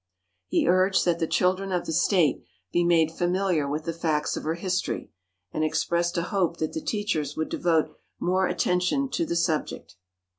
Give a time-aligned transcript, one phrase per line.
[0.47, 4.43] He urged that the children of the State be made familiar with the facts of
[4.45, 5.11] her history,
[5.51, 9.97] and expressed a hope that the teachers would devote more attention to the subject.